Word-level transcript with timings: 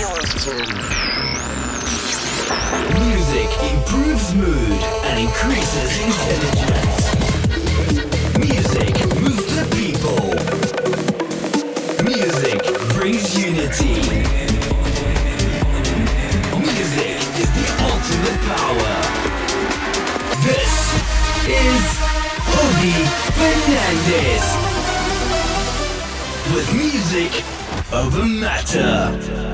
Music 0.00 0.16
improves 3.70 4.34
mood 4.34 4.80
and 5.04 5.20
increases 5.20 6.00
intelligence. 6.00 7.04
Music 8.38 8.94
moves 9.20 9.44
the 9.54 9.64
people. 9.76 10.24
Music 12.02 12.60
brings 12.94 13.36
unity. 13.38 14.00
Music 16.58 17.18
is 17.36 17.50
the 17.52 17.66
ultimate 17.84 18.40
power. 18.56 18.96
This 20.40 20.72
is 21.44 21.82
Obie 22.56 23.04
Fernandez. 23.36 24.44
With 26.54 26.68
music 26.72 27.44
over 27.92 28.24
matter. 28.24 29.49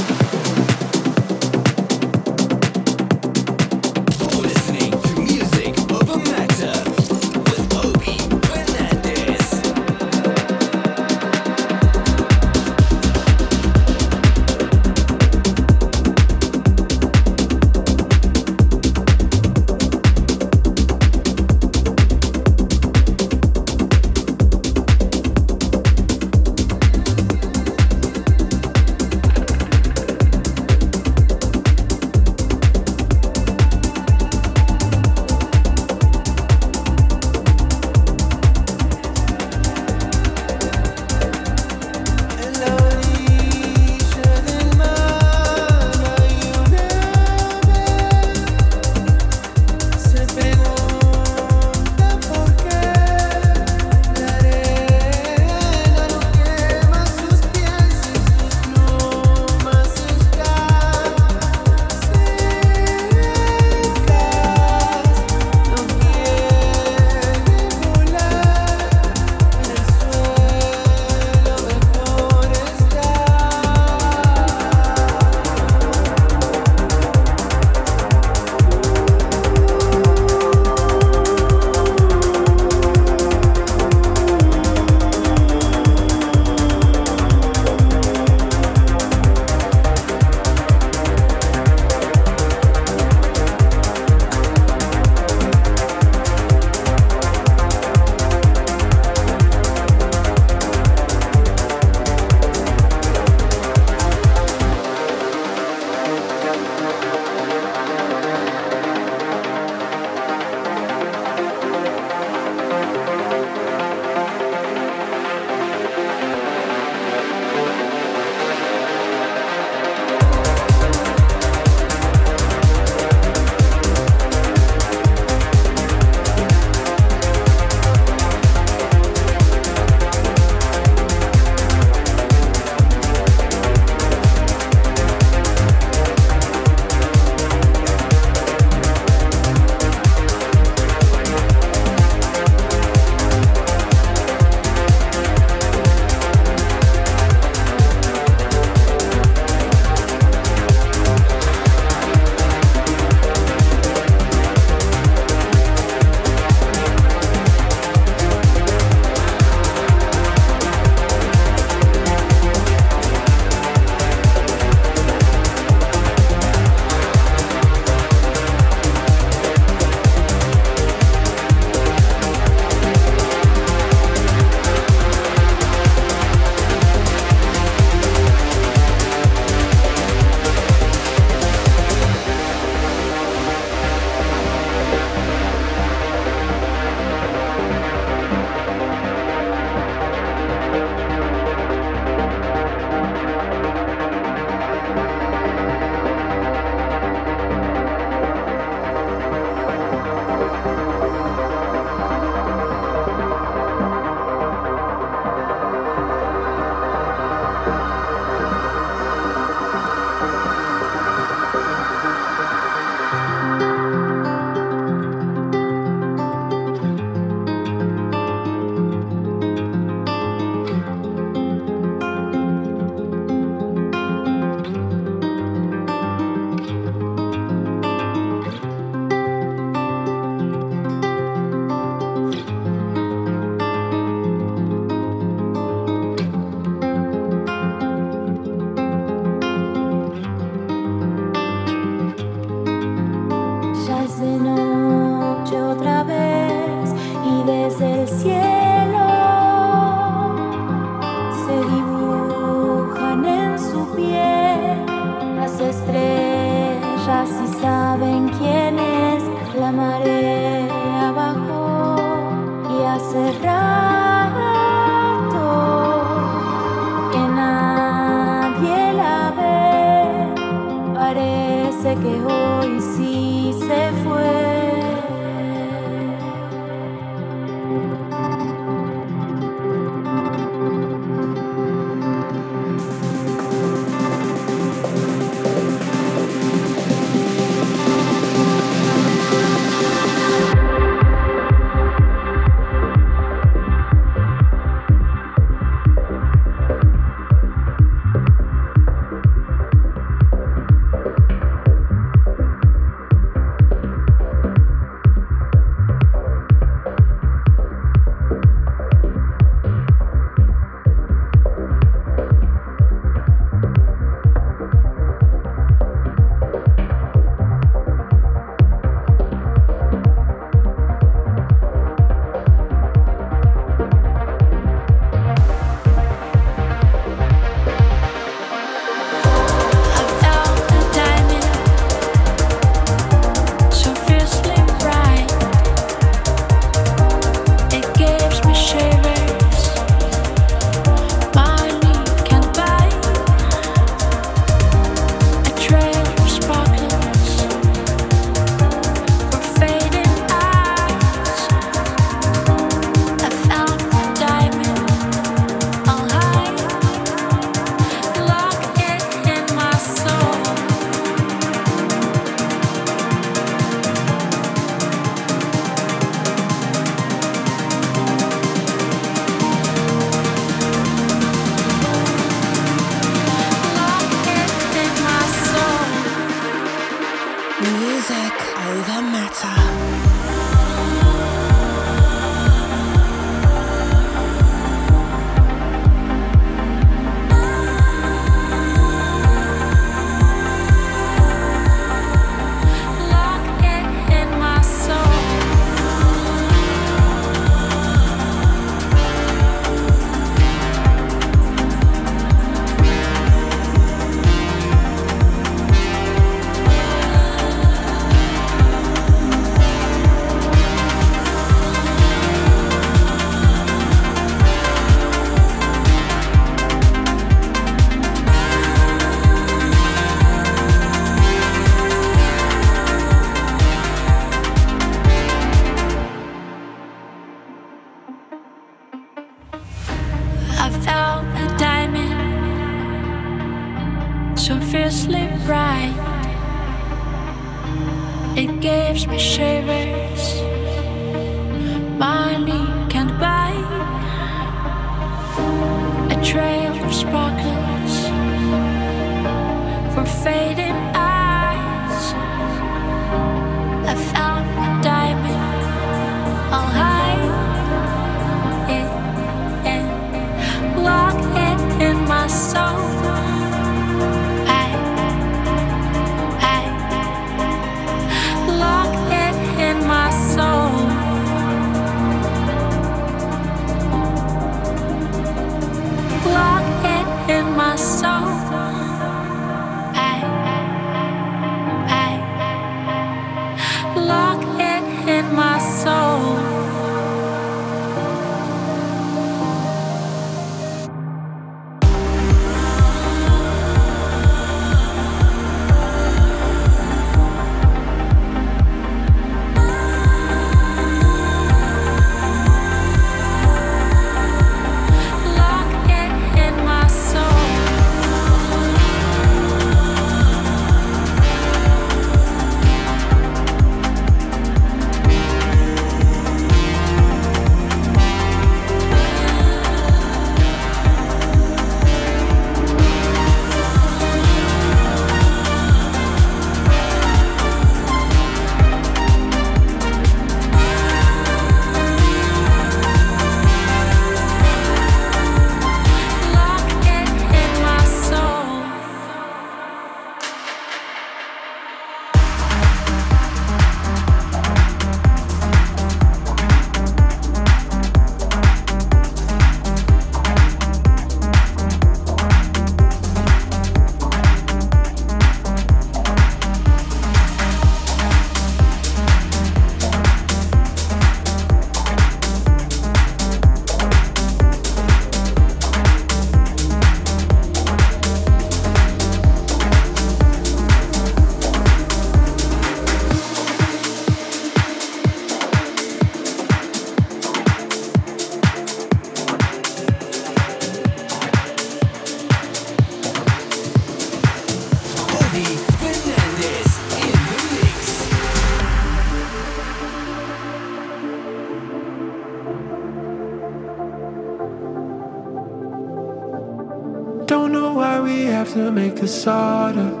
Have 599.01 600.00